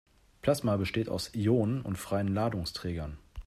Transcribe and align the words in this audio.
Plasma 0.41 0.77
besteht 0.77 1.09
aus 1.09 1.29
Ionen 1.35 1.83
und 1.83 1.95
freien 1.95 2.29
Ladungsträgern. 2.29 3.19